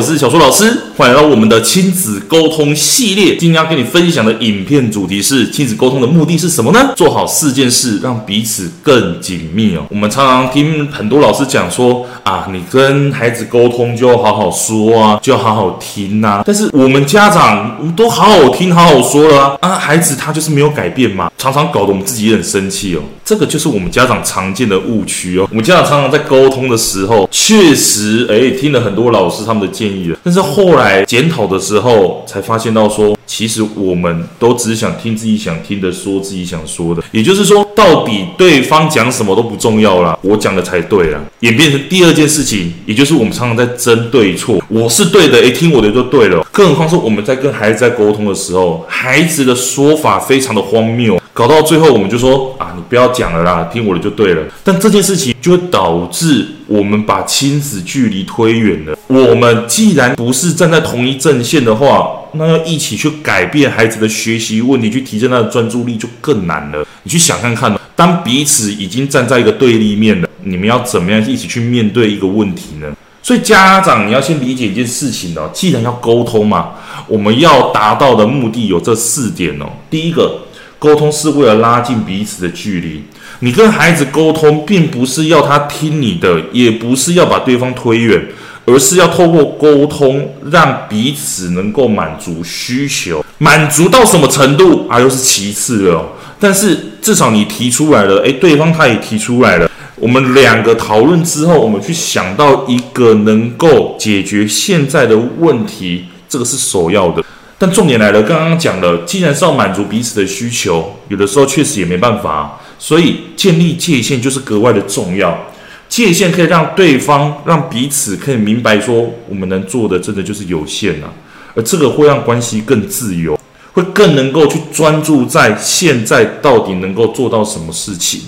[0.00, 0.64] 我是小苏老师，
[0.96, 3.36] 欢迎来到我们的亲子沟通系列。
[3.36, 6.94] 今天要跟你分享的影片主题是：亲子沟通的目的是什么呢？
[6.96, 9.84] 做好四件事，让彼此更紧密哦。
[9.90, 16.42] 我们常常听很多老师讲说啊，你跟孩子沟通就要好好说啊，就要好好听呐。
[16.46, 23.02] 但是我们家长都好好听、好好说了啊，孩子他就是没有改变嘛，常常搞得我们自己也很生气哦。
[23.22, 25.46] 这个就是我们家长常见的误区哦。
[25.50, 29.60] 我们家长常常在沟通的时候，确实诶听了很多老师他们。
[29.60, 29.89] 的建议
[30.22, 37.02] 但是后来检讨的时候，才发现到说，其实我们都只想听自己想听的，说自己想说的。
[37.12, 41.20] 也就是说，到底对方讲什么都不重要了，我讲的才对了。
[41.40, 46.46] 演变成第二件事情，也就是我们常常在争对错，我是对的，诶，听我的就对了。
[46.50, 51.19] 更何况是我们在跟孩子在沟通的时候，孩子的说法非常的荒谬。
[51.40, 54.42] 搞到最后，我们就说啊，你不要讲了啦，听我的就对了。
[54.62, 58.94] 但这件事情就会导致我们把亲子距离推远了。
[59.06, 66.86] 我们既然不是站在同一阵线的话，那要一起去改变孩子的学习问题，去提升他的专注力就更难了。
[67.04, 72.88] 你去想看看，当彼此已经站在一个对立面了，你们要怎么样一起去面对一个问题呢？
[73.22, 76.72] 所以家长你要先理解一件事情哦，既然要沟通嘛，
[77.08, 79.64] 我们要达到的目的有这四点哦。
[79.88, 80.38] 第一个。
[80.80, 83.04] 沟通是为了拉近彼此的距离。
[83.40, 88.28] 你跟孩子沟通，并不是要他听你的，也不是要把对方推远，
[88.64, 93.22] 而是要透过沟通，让彼此能够满足需求。
[93.36, 94.98] 满足到什么程度啊？
[94.98, 96.12] 又是其次了。
[96.38, 99.70] 但是至少你提出来了，诶，对方他也提出来了。
[99.96, 107.22] 我们两个讨论之后，我们去想到一个能够解决现在的问题，这个是首要的。
[107.62, 115.38] 但重点来了，刚刚讲了，既然是要满足彼此的需求，有的时候确实也没办法，所以建立界限就是格外的重要。
[115.86, 121.08] 界限可以让对方、让彼此可以明白说，我们能做的真的就是有限呐，
[121.54, 123.38] 而这个会让关系更自由，
[123.74, 128.22] 会更能够去专注在现在到底能够做到什么事情。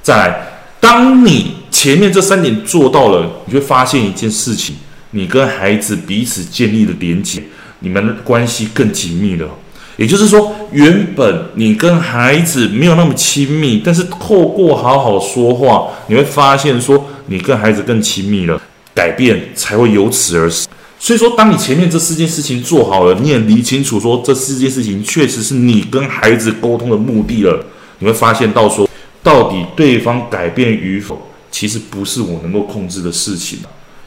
[0.00, 0.46] 再来，
[0.78, 4.76] 当你前面这三点做到了，你会发现一件事情，
[5.10, 7.42] 你跟孩子彼此建立了连结。
[7.80, 9.48] 你们的关系更紧密了，
[9.96, 18.60] 也就是说，原本你跟孩子没有那么亲密，但是透过好好说话，你会发现说你跟孩子更亲密了，
[18.94, 20.66] 改变才会由此而生。
[20.98, 27.64] 所以说，当你前面这四件事情做好了，你也理清楚说这四件事情确实是你跟孩子沟通的目的了，
[27.98, 28.88] 你会发现到说，
[29.22, 33.58] 到底对方改变与否，其实不是我能够控制的事情。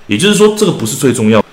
[0.07, 1.43] 也就是说，这个不是最重要。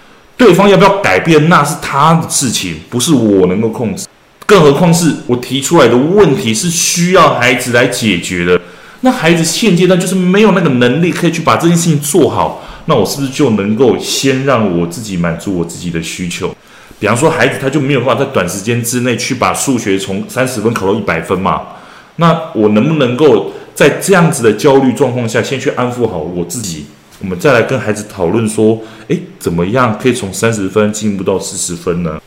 [0.47, 4.07] 对方要不要改变，那是他的事情，不是我能够控制。
[4.47, 8.61] 更何况是我提出来的问题是需要孩子来解决的。
[9.01, 16.55] 那孩子现阶段就是没有那个能力可以去把这件事情做好，那我是不是就能够先让我自己满足我自己的需求？
[17.01, 21.63] 比方说，孩子他就没有办法在短时间之内去把数学从三十分考到一百分嘛？
[22.19, 26.87] 那我能不能够在这样子的焦虑状况下，先去安抚好我自己？
[27.21, 28.79] 我们再来跟孩子讨论说，
[29.09, 32.21] 诶，怎么样可以从三十分进步到四十分呢？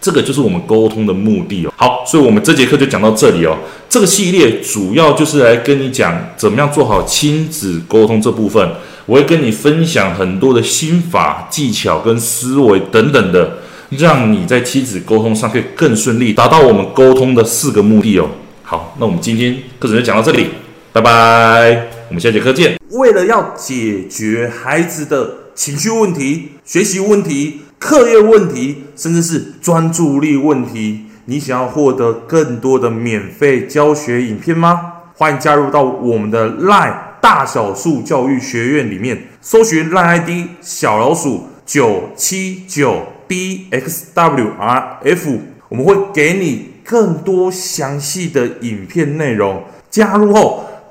[0.00, 1.72] 这个就是我们沟通的目的哦。
[1.76, 3.56] 好，所以我们这节课就讲到这里哦。
[3.88, 8.68] 这个系列主要就是来跟你讲怎么样做好亲子沟通这部分。
[9.06, 13.58] 我会跟你分享很多的心法、技巧跟思维等等的，
[13.90, 18.28] 让你在亲子沟通上可以更顺利，达到我们沟通的四个目的哦。
[18.64, 20.48] 好，那我们今天课程就讲到这里，
[20.92, 22.78] 拜拜，我们下节课见。
[22.90, 34.92] 为了要解决孩子的情绪问题、学习问题、课业问题，甚至是专注力问题，你想要获得更多的免费教学影片吗？
[35.16, 40.30] 欢迎加入到我们的 LINE 大小树教育学院里面，搜寻 LINE ID
[40.60, 44.50] 小老鼠九七九 dxwrf，
[45.68, 49.64] 我们会给你更多详细的影片内容。
[49.90, 50.65] 加入后。